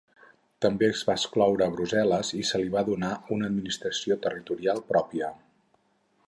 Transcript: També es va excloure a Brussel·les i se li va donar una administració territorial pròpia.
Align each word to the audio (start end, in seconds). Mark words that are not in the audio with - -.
També 0.65 0.87
es 0.93 1.01
va 1.09 1.15
excloure 1.19 1.65
a 1.67 1.73
Brussel·les 1.75 2.31
i 2.37 2.41
se 2.53 2.61
li 2.63 2.73
va 2.77 2.83
donar 2.87 3.11
una 3.37 3.51
administració 3.53 4.19
territorial 4.25 4.83
pròpia. 4.91 5.31